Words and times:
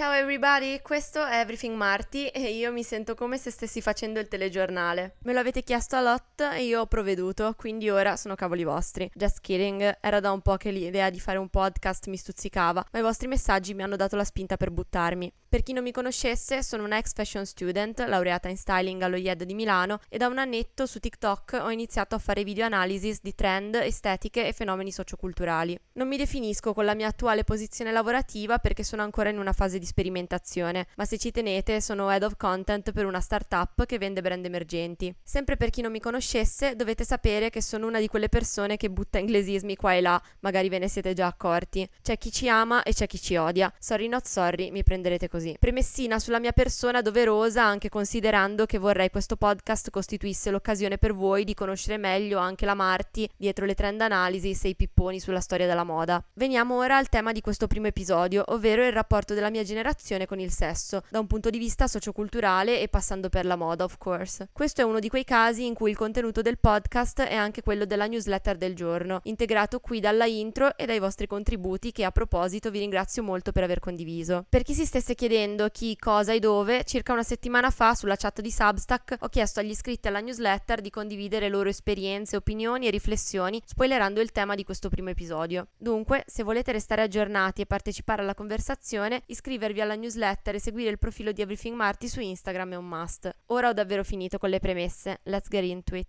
Ciao 0.00 0.12
everybody, 0.12 0.80
questo 0.80 1.22
è 1.26 1.40
Everything 1.40 1.76
Marty 1.76 2.28
e 2.28 2.52
io 2.52 2.72
mi 2.72 2.82
sento 2.82 3.14
come 3.14 3.36
se 3.36 3.50
stessi 3.50 3.82
facendo 3.82 4.18
il 4.18 4.28
telegiornale. 4.28 5.16
Me 5.24 5.34
lo 5.34 5.40
avete 5.40 5.62
chiesto 5.62 5.94
a 5.94 6.00
lot 6.00 6.40
e 6.40 6.64
io 6.64 6.80
ho 6.80 6.86
provveduto, 6.86 7.52
quindi 7.54 7.90
ora 7.90 8.16
sono 8.16 8.34
cavoli 8.34 8.64
vostri. 8.64 9.10
Just 9.12 9.42
kidding, 9.42 9.98
era 10.00 10.20
da 10.20 10.32
un 10.32 10.40
po' 10.40 10.56
che 10.56 10.70
l'idea 10.70 11.10
di 11.10 11.20
fare 11.20 11.36
un 11.36 11.50
podcast 11.50 12.06
mi 12.06 12.16
stuzzicava, 12.16 12.82
ma 12.90 12.98
i 12.98 13.02
vostri 13.02 13.28
messaggi 13.28 13.74
mi 13.74 13.82
hanno 13.82 13.96
dato 13.96 14.16
la 14.16 14.24
spinta 14.24 14.56
per 14.56 14.70
buttarmi. 14.70 15.30
Per 15.50 15.62
chi 15.62 15.74
non 15.74 15.82
mi 15.82 15.92
conoscesse, 15.92 16.62
sono 16.62 16.84
una 16.84 16.96
ex 16.96 17.12
fashion 17.12 17.44
student, 17.44 17.98
laureata 18.06 18.48
in 18.48 18.56
styling 18.56 19.02
allo 19.02 19.16
IED 19.16 19.42
di 19.42 19.52
Milano 19.52 19.98
e 20.08 20.16
da 20.16 20.28
un 20.28 20.38
annetto 20.38 20.86
su 20.86 20.98
TikTok 20.98 21.58
ho 21.60 21.70
iniziato 21.70 22.14
a 22.14 22.18
fare 22.18 22.44
video 22.44 22.64
analysis 22.64 23.20
di 23.20 23.34
trend, 23.34 23.74
estetiche 23.74 24.46
e 24.46 24.52
fenomeni 24.54 24.92
socioculturali. 24.92 25.78
Non 25.94 26.08
mi 26.08 26.16
definisco 26.16 26.72
con 26.72 26.86
la 26.86 26.94
mia 26.94 27.08
attuale 27.08 27.44
posizione 27.44 27.92
lavorativa 27.92 28.58
perché 28.58 28.82
sono 28.82 29.02
ancora 29.02 29.28
in 29.28 29.38
una 29.38 29.52
fase 29.52 29.78
di 29.78 29.88
sperimentazione, 29.90 30.86
ma 30.96 31.04
se 31.04 31.18
ci 31.18 31.32
tenete 31.32 31.80
sono 31.80 32.10
head 32.10 32.22
of 32.22 32.36
content 32.36 32.92
per 32.92 33.06
una 33.06 33.20
startup 33.20 33.84
che 33.86 33.98
vende 33.98 34.20
brand 34.20 34.44
emergenti. 34.44 35.12
Sempre 35.22 35.56
per 35.56 35.70
chi 35.70 35.80
non 35.82 35.90
mi 35.90 35.98
conoscesse, 35.98 36.76
dovete 36.76 37.04
sapere 37.04 37.50
che 37.50 37.60
sono 37.60 37.88
una 37.88 37.98
di 37.98 38.06
quelle 38.06 38.28
persone 38.28 38.76
che 38.76 38.88
butta 38.88 39.18
inglesismi 39.18 39.74
qua 39.74 39.94
e 39.94 40.00
là, 40.00 40.20
magari 40.40 40.68
ve 40.68 40.78
ne 40.78 40.88
siete 40.88 41.12
già 41.12 41.26
accorti. 41.26 41.88
C'è 42.02 42.16
chi 42.18 42.30
ci 42.30 42.48
ama 42.48 42.84
e 42.84 42.92
c'è 42.92 43.06
chi 43.06 43.20
ci 43.20 43.34
odia. 43.36 43.72
Sorry 43.78 44.06
not 44.06 44.26
sorry, 44.26 44.70
mi 44.70 44.84
prenderete 44.84 45.28
così. 45.28 45.56
Premessina 45.58 46.20
sulla 46.20 46.38
mia 46.38 46.52
persona 46.52 47.02
doverosa, 47.02 47.64
anche 47.64 47.88
considerando 47.88 48.66
che 48.66 48.78
vorrei 48.78 49.10
questo 49.10 49.36
podcast 49.36 49.90
costituisse 49.90 50.50
l'occasione 50.50 50.98
per 50.98 51.14
voi 51.14 51.42
di 51.44 51.54
conoscere 51.54 51.96
meglio 51.96 52.38
anche 52.38 52.64
la 52.64 52.74
Marti 52.74 53.28
dietro 53.36 53.66
le 53.66 53.74
trend 53.74 54.00
analisi 54.00 54.56
e 54.62 54.68
i 54.68 54.76
pipponi 54.76 55.18
sulla 55.18 55.40
storia 55.40 55.66
della 55.66 55.84
moda. 55.84 56.22
Veniamo 56.34 56.76
ora 56.76 56.96
al 56.96 57.08
tema 57.08 57.32
di 57.32 57.40
questo 57.40 57.66
primo 57.66 57.88
episodio, 57.88 58.44
ovvero 58.48 58.86
il 58.86 58.92
rapporto 58.92 59.34
della 59.34 59.50
mia 59.50 59.62
generazione 59.62 59.79
con 60.26 60.40
il 60.40 60.50
sesso, 60.50 61.02
da 61.08 61.18
un 61.18 61.26
punto 61.26 61.50
di 61.50 61.58
vista 61.58 61.86
socioculturale 61.86 62.80
e 62.80 62.88
passando 62.88 63.28
per 63.28 63.44
la 63.44 63.56
moda, 63.56 63.84
of 63.84 63.98
course. 63.98 64.48
Questo 64.52 64.80
è 64.80 64.84
uno 64.84 64.98
di 64.98 65.08
quei 65.08 65.24
casi 65.24 65.66
in 65.66 65.74
cui 65.74 65.90
il 65.90 65.96
contenuto 65.96 66.42
del 66.42 66.58
podcast 66.58 67.22
è 67.22 67.34
anche 67.34 67.62
quello 67.62 67.84
della 67.84 68.06
newsletter 68.06 68.56
del 68.56 68.74
giorno, 68.74 69.20
integrato 69.24 69.80
qui 69.80 70.00
dalla 70.00 70.26
intro 70.26 70.76
e 70.76 70.86
dai 70.86 70.98
vostri 70.98 71.26
contributi 71.26 71.92
che 71.92 72.04
a 72.04 72.10
proposito 72.10 72.70
vi 72.70 72.80
ringrazio 72.80 73.22
molto 73.22 73.52
per 73.52 73.62
aver 73.62 73.78
condiviso. 73.78 74.44
Per 74.48 74.62
chi 74.62 74.74
si 74.74 74.84
stesse 74.84 75.14
chiedendo 75.14 75.68
chi, 75.68 75.96
cosa 75.96 76.32
e 76.32 76.40
dove, 76.40 76.84
circa 76.84 77.12
una 77.12 77.22
settimana 77.22 77.70
fa 77.70 77.94
sulla 77.94 78.16
chat 78.16 78.40
di 78.40 78.50
Substack 78.50 79.16
ho 79.20 79.28
chiesto 79.28 79.60
agli 79.60 79.70
iscritti 79.70 80.08
alla 80.08 80.20
newsletter 80.20 80.80
di 80.80 80.90
condividere 80.90 81.48
loro 81.48 81.68
esperienze, 81.68 82.36
opinioni 82.36 82.86
e 82.86 82.90
riflessioni, 82.90 83.62
spoilerando 83.64 84.20
il 84.20 84.32
tema 84.32 84.54
di 84.54 84.64
questo 84.64 84.88
primo 84.88 85.10
episodio. 85.10 85.68
Dunque, 85.76 86.24
se 86.26 86.42
volete 86.42 86.72
restare 86.72 87.02
aggiornati 87.02 87.60
e 87.60 87.66
partecipare 87.66 88.22
alla 88.22 88.34
conversazione, 88.34 89.22
iscrivervi 89.26 89.69
alla 89.78 89.94
newsletter 89.94 90.56
e 90.56 90.58
seguire 90.58 90.90
il 90.90 90.98
profilo 90.98 91.30
di 91.30 91.42
Everything 91.42 91.76
Marty 91.76 92.08
su 92.08 92.18
Instagram 92.18 92.72
è 92.72 92.76
un 92.76 92.88
must. 92.88 93.30
Ora 93.46 93.68
ho 93.68 93.72
davvero 93.72 94.02
finito 94.02 94.38
con 94.38 94.50
le 94.50 94.58
premesse, 94.58 95.20
let's 95.24 95.48
get 95.48 95.62
into 95.62 95.94
it. 95.94 96.08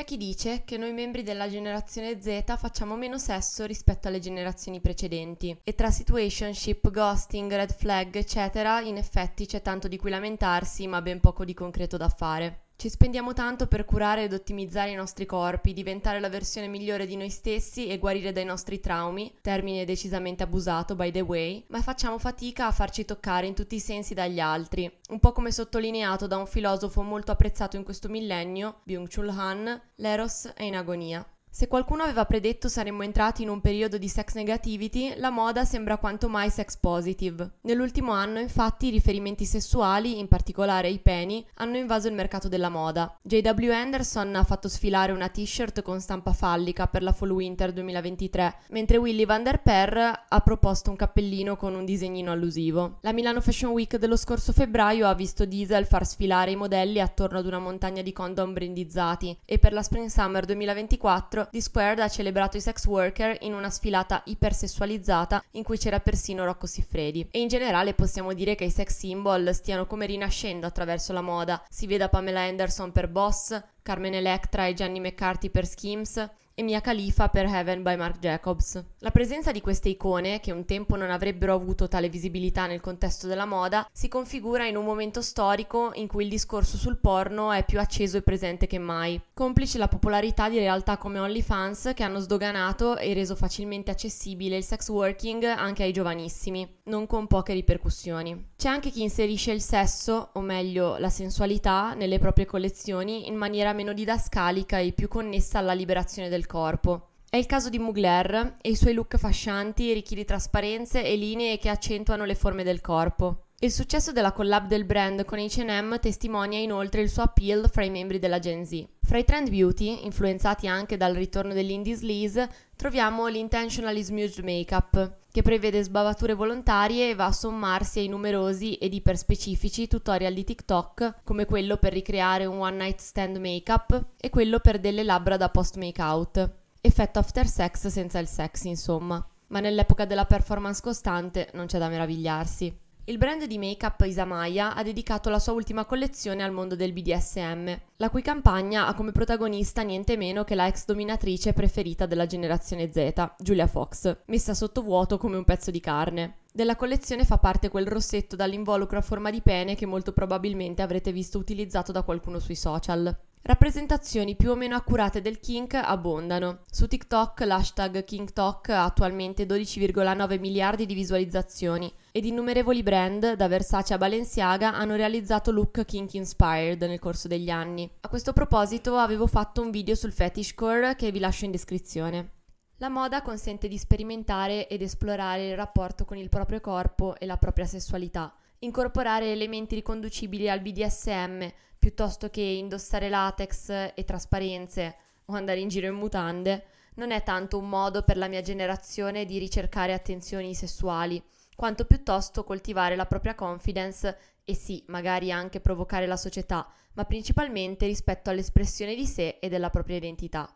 C'è 0.00 0.06
chi 0.06 0.16
dice 0.16 0.62
che 0.64 0.78
noi 0.78 0.94
membri 0.94 1.22
della 1.22 1.46
generazione 1.46 2.22
Z 2.22 2.56
facciamo 2.56 2.96
meno 2.96 3.18
sesso 3.18 3.66
rispetto 3.66 4.08
alle 4.08 4.18
generazioni 4.18 4.80
precedenti 4.80 5.54
e 5.62 5.74
tra 5.74 5.90
situationship, 5.90 6.90
ghosting, 6.90 7.54
red 7.54 7.74
flag, 7.74 8.16
eccetera, 8.16 8.80
in 8.80 8.96
effetti 8.96 9.44
c'è 9.44 9.60
tanto 9.60 9.88
di 9.88 9.98
cui 9.98 10.08
lamentarsi, 10.08 10.86
ma 10.86 11.02
ben 11.02 11.20
poco 11.20 11.44
di 11.44 11.52
concreto 11.52 11.98
da 11.98 12.08
fare. 12.08 12.69
Ci 12.80 12.88
spendiamo 12.88 13.34
tanto 13.34 13.66
per 13.66 13.84
curare 13.84 14.22
ed 14.22 14.32
ottimizzare 14.32 14.88
i 14.88 14.94
nostri 14.94 15.26
corpi, 15.26 15.74
diventare 15.74 16.18
la 16.18 16.30
versione 16.30 16.66
migliore 16.66 17.04
di 17.04 17.14
noi 17.14 17.28
stessi 17.28 17.88
e 17.88 17.98
guarire 17.98 18.32
dai 18.32 18.46
nostri 18.46 18.80
traumi, 18.80 19.36
termine 19.42 19.84
decisamente 19.84 20.44
abusato 20.44 20.94
by 20.94 21.10
the 21.10 21.20
way, 21.20 21.62
ma 21.68 21.82
facciamo 21.82 22.16
fatica 22.18 22.68
a 22.68 22.72
farci 22.72 23.04
toccare 23.04 23.46
in 23.46 23.52
tutti 23.52 23.74
i 23.74 23.80
sensi 23.80 24.14
dagli 24.14 24.40
altri, 24.40 24.90
un 25.10 25.18
po' 25.18 25.32
come 25.32 25.52
sottolineato 25.52 26.26
da 26.26 26.38
un 26.38 26.46
filosofo 26.46 27.02
molto 27.02 27.32
apprezzato 27.32 27.76
in 27.76 27.84
questo 27.84 28.08
millennio, 28.08 28.80
Byung-Chul 28.84 29.28
Han, 29.28 29.82
l'eros 29.96 30.46
è 30.54 30.62
in 30.62 30.76
agonia. 30.76 31.22
Se 31.52 31.66
qualcuno 31.66 32.04
aveva 32.04 32.24
predetto 32.26 32.68
saremmo 32.68 33.02
entrati 33.02 33.42
in 33.42 33.48
un 33.48 33.60
periodo 33.60 33.98
di 33.98 34.08
sex 34.08 34.34
negativity, 34.34 35.14
la 35.16 35.30
moda 35.30 35.64
sembra 35.64 35.98
quanto 35.98 36.28
mai 36.28 36.48
sex 36.48 36.76
positive. 36.76 37.58
Nell'ultimo 37.62 38.12
anno, 38.12 38.38
infatti, 38.38 38.86
i 38.86 38.90
riferimenti 38.90 39.44
sessuali, 39.44 40.20
in 40.20 40.28
particolare 40.28 40.88
i 40.88 41.00
peni, 41.00 41.44
hanno 41.54 41.76
invaso 41.76 42.06
il 42.06 42.14
mercato 42.14 42.46
della 42.46 42.68
moda. 42.68 43.18
J.W. 43.22 43.72
Anderson 43.72 44.36
ha 44.36 44.44
fatto 44.44 44.68
sfilare 44.68 45.10
una 45.10 45.28
t-shirt 45.28 45.82
con 45.82 46.00
stampa 46.00 46.32
fallica 46.32 46.86
per 46.86 47.02
la 47.02 47.12
Fall 47.12 47.30
Winter 47.30 47.72
2023, 47.72 48.54
mentre 48.68 48.98
Willy 48.98 49.26
van 49.26 49.42
der 49.42 49.60
Per 49.60 50.26
ha 50.28 50.40
proposto 50.40 50.88
un 50.88 50.96
cappellino 50.96 51.56
con 51.56 51.74
un 51.74 51.84
disegnino 51.84 52.30
allusivo. 52.30 52.98
La 53.00 53.12
Milano 53.12 53.40
Fashion 53.40 53.72
Week 53.72 53.96
dello 53.96 54.16
scorso 54.16 54.52
febbraio 54.52 55.08
ha 55.08 55.14
visto 55.14 55.44
Diesel 55.44 55.84
far 55.84 56.06
sfilare 56.06 56.52
i 56.52 56.56
modelli 56.56 57.00
attorno 57.00 57.38
ad 57.38 57.46
una 57.46 57.58
montagna 57.58 58.02
di 58.02 58.12
condom 58.12 58.52
brandizzati 58.52 59.36
e 59.44 59.58
per 59.58 59.72
la 59.72 59.82
Spring 59.82 60.08
Summer 60.08 60.44
2024 60.44 61.39
l'altro, 61.40 61.48
The 61.50 61.60
Squared 61.60 61.98
ha 62.00 62.08
celebrato 62.08 62.56
i 62.56 62.60
sex 62.60 62.86
worker 62.86 63.36
in 63.40 63.54
una 63.54 63.70
sfilata 63.70 64.22
ipersessualizzata 64.26 65.42
in 65.52 65.62
cui 65.62 65.78
c'era 65.78 66.00
persino 66.00 66.44
Rocco 66.44 66.66
Siffredi. 66.66 67.28
E 67.30 67.40
in 67.40 67.48
generale 67.48 67.94
possiamo 67.94 68.32
dire 68.32 68.54
che 68.54 68.64
i 68.64 68.70
sex 68.70 68.96
symbol 68.96 69.54
stiano 69.54 69.86
come 69.86 70.06
rinascendo 70.06 70.66
attraverso 70.66 71.12
la 71.12 71.22
moda. 71.22 71.62
Si 71.68 71.86
veda 71.86 72.08
Pamela 72.08 72.42
Anderson 72.42 72.92
per 72.92 73.08
Boss, 73.08 73.58
Carmen 73.82 74.14
Electra 74.14 74.66
e 74.66 74.74
Gianni 74.74 75.00
McCarthy 75.00 75.50
per 75.50 75.66
Skims, 75.66 76.28
e 76.60 76.62
Mia 76.62 76.82
Khalifa 76.82 77.28
per 77.28 77.46
Heaven 77.46 77.82
by 77.82 77.96
Marc 77.96 78.18
Jacobs. 78.18 78.84
La 78.98 79.10
presenza 79.10 79.50
di 79.50 79.62
queste 79.62 79.88
icone, 79.88 80.40
che 80.40 80.52
un 80.52 80.66
tempo 80.66 80.94
non 80.94 81.10
avrebbero 81.10 81.54
avuto 81.54 81.88
tale 81.88 82.10
visibilità 82.10 82.66
nel 82.66 82.82
contesto 82.82 83.26
della 83.26 83.46
moda, 83.46 83.88
si 83.90 84.08
configura 84.08 84.66
in 84.66 84.76
un 84.76 84.84
momento 84.84 85.22
storico 85.22 85.90
in 85.94 86.06
cui 86.06 86.24
il 86.24 86.28
discorso 86.28 86.76
sul 86.76 86.98
porno 86.98 87.50
è 87.50 87.64
più 87.64 87.80
acceso 87.80 88.18
e 88.18 88.22
presente 88.22 88.66
che 88.66 88.78
mai, 88.78 89.18
complice 89.32 89.78
la 89.78 89.88
popolarità 89.88 90.50
di 90.50 90.58
realtà 90.58 90.98
come 90.98 91.18
OnlyFans 91.18 91.92
che 91.94 92.02
hanno 92.02 92.18
sdoganato 92.18 92.98
e 92.98 93.14
reso 93.14 93.36
facilmente 93.36 93.90
accessibile 93.90 94.58
il 94.58 94.64
sex 94.64 94.90
working 94.90 95.42
anche 95.44 95.82
ai 95.82 95.92
giovanissimi, 95.92 96.80
non 96.84 97.06
con 97.06 97.26
poche 97.26 97.54
ripercussioni. 97.54 98.48
C'è 98.58 98.68
anche 98.68 98.90
chi 98.90 99.00
inserisce 99.00 99.52
il 99.52 99.62
sesso, 99.62 100.28
o 100.34 100.40
meglio 100.40 100.98
la 100.98 101.08
sensualità, 101.08 101.94
nelle 101.94 102.18
proprie 102.18 102.44
collezioni 102.44 103.28
in 103.28 103.34
maniera 103.34 103.72
meno 103.72 103.94
didascalica 103.94 104.78
e 104.78 104.92
più 104.92 105.08
connessa 105.08 105.58
alla 105.58 105.72
liberazione 105.72 106.28
del 106.28 106.48
corpo. 106.50 107.10
È 107.30 107.36
il 107.36 107.46
caso 107.46 107.68
di 107.68 107.78
Mugler 107.78 108.56
e 108.60 108.70
i 108.70 108.74
suoi 108.74 108.92
look 108.92 109.16
fascianti, 109.16 109.92
ricchi 109.92 110.16
di 110.16 110.24
trasparenze 110.24 111.04
e 111.04 111.14
linee 111.14 111.58
che 111.58 111.68
accentuano 111.68 112.24
le 112.24 112.34
forme 112.34 112.64
del 112.64 112.80
corpo. 112.80 113.49
Il 113.62 113.70
successo 113.70 114.10
della 114.10 114.32
collab 114.32 114.68
del 114.68 114.86
brand 114.86 115.22
con 115.26 115.38
H&M 115.38 115.98
testimonia 116.00 116.58
inoltre 116.58 117.02
il 117.02 117.10
suo 117.10 117.24
appeal 117.24 117.68
fra 117.68 117.84
i 117.84 117.90
membri 117.90 118.18
della 118.18 118.38
Gen 118.38 118.64
Z. 118.64 118.82
Fra 119.02 119.18
i 119.18 119.24
trend 119.26 119.50
beauty, 119.50 120.02
influenzati 120.02 120.66
anche 120.66 120.96
dal 120.96 121.12
ritorno 121.12 121.52
dell'indie 121.52 121.94
sleaze, 121.94 122.48
troviamo 122.74 123.26
l'intentionally 123.26 124.02
smudged 124.02 124.42
makeup, 124.42 125.18
che 125.30 125.42
prevede 125.42 125.82
sbavature 125.82 126.32
volontarie 126.32 127.10
e 127.10 127.14
va 127.14 127.26
a 127.26 127.32
sommarsi 127.32 127.98
ai 127.98 128.08
numerosi 128.08 128.76
ed 128.76 128.94
iperspecifici 128.94 129.86
tutorial 129.88 130.32
di 130.32 130.44
TikTok, 130.44 131.16
come 131.22 131.44
quello 131.44 131.76
per 131.76 131.92
ricreare 131.92 132.46
un 132.46 132.60
one 132.60 132.76
night 132.78 132.98
stand 132.98 133.36
makeup 133.36 134.06
e 134.16 134.30
quello 134.30 134.60
per 134.60 134.78
delle 134.78 135.04
labbra 135.04 135.36
da 135.36 135.50
post 135.50 135.76
make 135.76 136.00
out. 136.00 136.50
Effetto 136.80 137.18
after 137.18 137.46
sex 137.46 137.88
senza 137.88 138.18
il 138.20 138.26
sex, 138.26 138.64
insomma. 138.64 139.22
Ma 139.48 139.60
nell'epoca 139.60 140.06
della 140.06 140.24
performance 140.24 140.80
costante 140.80 141.50
non 141.52 141.66
c'è 141.66 141.76
da 141.76 141.88
meravigliarsi. 141.90 142.88
Il 143.10 143.18
brand 143.18 143.44
di 143.44 143.58
make-up 143.58 144.00
Isamaya 144.02 144.76
ha 144.76 144.84
dedicato 144.84 145.30
la 145.30 145.40
sua 145.40 145.52
ultima 145.52 145.84
collezione 145.84 146.44
al 146.44 146.52
mondo 146.52 146.76
del 146.76 146.92
BDSM, 146.92 147.76
la 147.96 148.08
cui 148.08 148.22
campagna 148.22 148.86
ha 148.86 148.94
come 148.94 149.10
protagonista 149.10 149.82
niente 149.82 150.16
meno 150.16 150.44
che 150.44 150.54
la 150.54 150.68
ex 150.68 150.84
dominatrice 150.84 151.52
preferita 151.52 152.06
della 152.06 152.26
generazione 152.26 152.88
Z, 152.92 153.32
Julia 153.38 153.66
Fox, 153.66 154.18
messa 154.26 154.54
sotto 154.54 154.82
vuoto 154.82 155.18
come 155.18 155.36
un 155.36 155.42
pezzo 155.42 155.72
di 155.72 155.80
carne. 155.80 156.42
Della 156.52 156.76
collezione 156.76 157.24
fa 157.24 157.38
parte 157.38 157.68
quel 157.68 157.88
rossetto 157.88 158.36
dall'involucro 158.36 158.98
a 158.98 159.02
forma 159.02 159.30
di 159.30 159.40
pene 159.40 159.74
che 159.74 159.86
molto 159.86 160.12
probabilmente 160.12 160.80
avrete 160.80 161.10
visto 161.10 161.36
utilizzato 161.36 161.90
da 161.90 162.04
qualcuno 162.04 162.38
sui 162.38 162.54
social. 162.54 163.12
Rappresentazioni 163.42 164.36
più 164.36 164.50
o 164.50 164.54
meno 164.54 164.76
accurate 164.76 165.22
del 165.22 165.40
kink 165.40 165.72
abbondano. 165.72 166.60
Su 166.70 166.86
TikTok 166.86 167.40
l'hashtag 167.40 168.04
KinkTok 168.04 168.68
ha 168.68 168.84
attualmente 168.84 169.46
12,9 169.46 170.38
miliardi 170.38 170.84
di 170.84 170.92
visualizzazioni 170.92 171.90
ed 172.12 172.26
innumerevoli 172.26 172.82
brand, 172.82 173.32
da 173.32 173.48
Versace 173.48 173.94
a 173.94 173.98
Balenciaga, 173.98 174.74
hanno 174.74 174.94
realizzato 174.94 175.52
look 175.52 175.86
kink 175.86 176.12
inspired 176.14 176.82
nel 176.82 176.98
corso 176.98 177.28
degli 177.28 177.48
anni. 177.48 177.90
A 178.00 178.08
questo 178.08 178.34
proposito 178.34 178.96
avevo 178.96 179.26
fatto 179.26 179.62
un 179.62 179.70
video 179.70 179.94
sul 179.94 180.12
fetishcore 180.12 180.94
che 180.94 181.10
vi 181.10 181.18
lascio 181.18 181.46
in 181.46 181.50
descrizione. 181.50 182.32
La 182.76 182.90
moda 182.90 183.22
consente 183.22 183.68
di 183.68 183.78
sperimentare 183.78 184.68
ed 184.68 184.82
esplorare 184.82 185.48
il 185.48 185.56
rapporto 185.56 186.04
con 186.04 186.18
il 186.18 186.28
proprio 186.28 186.60
corpo 186.60 187.18
e 187.18 187.24
la 187.24 187.38
propria 187.38 187.66
sessualità 187.66 188.34
incorporare 188.60 189.30
elementi 189.30 189.74
riconducibili 189.74 190.48
al 190.48 190.60
BDSM 190.60 191.46
piuttosto 191.78 192.28
che 192.28 192.42
indossare 192.42 193.08
latex 193.08 193.70
e 193.94 194.04
trasparenze 194.04 194.96
o 195.26 195.34
andare 195.34 195.60
in 195.60 195.68
giro 195.68 195.86
in 195.86 195.94
mutande, 195.94 196.66
non 196.96 197.10
è 197.10 197.22
tanto 197.22 197.56
un 197.56 197.68
modo 197.68 198.02
per 198.02 198.16
la 198.16 198.28
mia 198.28 198.42
generazione 198.42 199.24
di 199.24 199.38
ricercare 199.38 199.94
attenzioni 199.94 200.54
sessuali, 200.54 201.22
quanto 201.56 201.84
piuttosto 201.86 202.44
coltivare 202.44 202.96
la 202.96 203.06
propria 203.06 203.34
confidence 203.34 204.18
e 204.44 204.54
sì, 204.54 204.84
magari 204.88 205.32
anche 205.32 205.60
provocare 205.60 206.06
la 206.06 206.16
società, 206.16 206.68
ma 206.94 207.04
principalmente 207.04 207.86
rispetto 207.86 208.28
all'espressione 208.28 208.94
di 208.94 209.06
sé 209.06 209.38
e 209.40 209.48
della 209.48 209.70
propria 209.70 209.96
identità. 209.96 210.52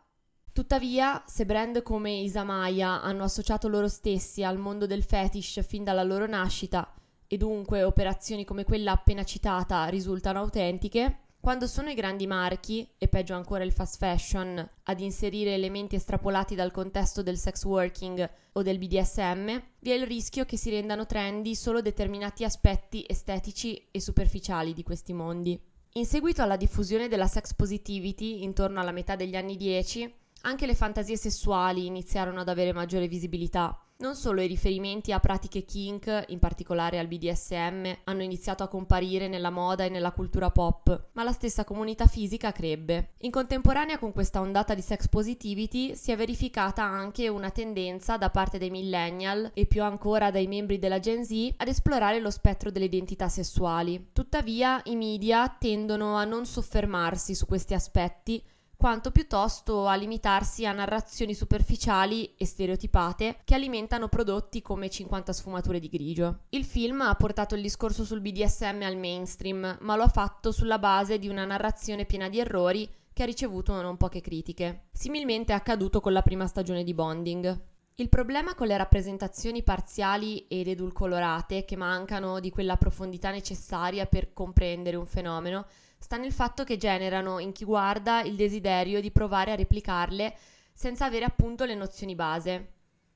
Tuttavia, 0.53 1.23
se 1.27 1.47
brand 1.47 1.83
come 1.83 2.13
Isamaya 2.13 3.01
hanno 3.03 3.25
associato 3.25 3.69
loro 3.69 3.89
stessi 3.89 4.45
al 4.45 4.59
mondo 4.59 4.87
del 4.87 5.03
fetish 5.03 5.65
fin 5.67 5.85
dalla 5.85 6.03
loro 6.03 6.27
nascita, 6.27 6.93
e 7.35 7.37
dunque 7.37 7.83
operazioni 7.83 8.45
come 8.45 8.65
quella 8.65 8.93
appena 8.93 9.25
citata 9.25 9.87
risultano 9.87 10.39
autentiche, 10.39 11.19
quando 11.41 11.67
sono 11.67 11.91
i 11.91 11.95
grandi 11.95 12.27
marchi, 12.27 12.89
e 12.97 13.09
peggio 13.09 13.35
ancora 13.35 13.65
il 13.65 13.73
fast 13.73 13.99
fashion, 13.99 14.67
ad 14.85 15.01
inserire 15.01 15.53
elementi 15.53 15.97
estrapolati 15.97 16.55
dal 16.55 16.71
contesto 16.71 17.23
del 17.23 17.37
sex 17.37 17.65
working 17.65 18.31
o 18.53 18.63
del 18.63 18.79
BDSM, 18.79 19.47
vi 19.81 19.91
è 19.91 19.95
il 19.95 20.07
rischio 20.07 20.45
che 20.45 20.57
si 20.57 20.71
rendano 20.71 21.07
trendy 21.07 21.55
solo 21.55 21.83
determinati 21.83 22.45
aspetti 22.45 23.05
estetici 23.07 23.89
e 23.91 24.01
superficiali 24.01 24.73
di 24.73 24.83
questi 24.83 25.13
mondi. 25.13 25.61
In 25.97 26.07
seguito 26.07 26.41
alla 26.41 26.57
diffusione 26.57 27.09
della 27.09 27.27
sex 27.27 27.53
positivity 27.55 28.43
intorno 28.43 28.81
alla 28.81 28.93
metà 28.93 29.17
degli 29.17 29.37
anni 29.37 29.57
10, 29.57 30.13
anche 30.45 30.67
le 30.67 30.75
fantasie 30.75 31.17
sessuali 31.17 31.87
iniziarono 31.87 32.41
ad 32.41 32.49
avere 32.49 32.73
maggiore 32.73 33.09
visibilità 33.09 33.79
non 33.97 34.17
solo 34.17 34.41
i 34.41 34.49
riferimenti 34.49 35.13
a 35.13 35.21
pratiche 35.21 35.65
kink, 35.65 36.25
in 36.29 36.41
particolare 36.41 36.99
al 36.99 37.07
BDSM, 37.07 37.91
hanno 38.05 38.23
iniziato 38.23 38.65
a 38.65 38.69
comparire 38.69 39.29
nella 39.29 39.51
moda 39.51 39.85
e 39.85 39.89
nella 39.89 40.11
cultura 40.11 40.51
pop, 40.51 41.11
ma 41.13 41.23
la 41.23 41.31
stessa 41.31 41.65
comunità 41.65 42.07
fisica 42.07 42.51
crebbe. 42.51 43.13
In 43.21 43.31
contemporanea 43.31 43.99
con 43.99 44.13
questa 44.13 44.41
ondata 44.41 44.75
di 44.75 44.83
sex 44.83 45.09
positivity 45.09 45.95
si 45.95 46.11
è 46.11 46.17
verificata 46.17 46.83
anche 46.83 47.29
una 47.29 47.51
tendenza 47.51 48.17
da 48.17 48.31
parte 48.31 48.59
dei 48.59 48.71
millennial 48.71 49.53
e 49.55 49.65
più 49.67 49.83
ancora 49.83 50.33
dai 50.33 50.49
membri 50.49 50.79
della 50.79 50.99
Gen 50.99 51.25
Z 51.25 51.55
ad 51.57 51.69
esplorare 51.69 52.19
lo 52.19 52.31
spettro 52.31 52.71
delle 52.71 52.87
identità 52.87 53.29
sessuali. 53.29 54.09
Tuttavia 54.13 54.81
i 54.85 54.97
media 54.97 55.49
tendono 55.57 56.17
a 56.17 56.25
non 56.25 56.47
soffermarsi 56.47 57.35
su 57.35 57.47
questi 57.47 57.75
aspetti 57.75 58.43
quanto 58.77 59.11
piuttosto 59.11 59.87
a 59.87 59.95
limitarsi 59.95 60.67
a 60.67 60.73
narrazioni 60.73 61.35
superficiali 61.35 62.35
e 62.37 62.47
stereotipate 62.47 63.41
che 63.45 63.55
alimentano 63.55 64.09
prodotti 64.09 64.63
come 64.63 64.91
50 64.91 65.33
sfumature 65.33 65.79
di 65.79 65.89
grigio. 65.89 66.41
Il 66.51 66.65
film 66.65 67.01
ha 67.03 67.15
portato 67.15 67.55
il 67.55 67.63
discorso 67.63 68.05
sul 68.05 68.21
BDSM 68.21 68.83
al 68.83 68.97
mainstream, 68.97 69.79
ma 69.81 69.97
lo 69.97 70.03
ha 70.03 70.09
fatto 70.09 70.53
sulla 70.53 70.79
base 70.79 71.19
di 71.19 71.29
una 71.29 71.45
narrazione 71.45 72.05
piena 72.05 72.29
di 72.29 72.41
errori 72.41 72.89
che 73.13 73.23
ha 73.23 73.27
ricevuto 73.27 73.81
non 73.81 73.97
poche 73.97 74.21
critiche. 74.21 74.89
Similmente 74.93 75.53
è 75.53 75.57
accaduto 75.57 76.01
con 76.01 76.13
la 76.13 76.23
prima 76.23 76.47
stagione 76.47 76.83
di 76.83 76.95
Bonding. 76.95 77.73
Il 77.97 78.09
problema 78.09 78.57
con 78.57 78.67
le 78.67 78.77
rappresentazioni 78.77 79.63
parziali 79.63 80.47
ed 80.49 80.67
edulcolorate, 80.67 81.65
che 81.65 81.77
mancano 81.77 82.41
di 82.41 82.51
quella 82.51 82.77
profondità 82.77 83.31
necessaria 83.31 84.07
per 84.07 84.33
comprendere 84.33 84.97
un 84.97 85.07
fenomeno, 85.07 85.65
sta 86.05 86.19
nel 86.19 86.35
fatto 86.35 86.65
che 86.65 86.77
generano 86.77 87.39
in 87.39 87.53
chi 87.53 87.65
guarda 87.65 88.21
il 88.21 88.37
desiderio 88.37 89.01
di 89.01 89.11
provare 89.11 89.53
a 89.53 89.55
replicarle 89.55 90.37
senza 90.75 91.07
avere 91.07 91.25
appunto 91.25 91.65
le 91.65 91.75
nozioni 91.75 92.15
base. 92.15 92.73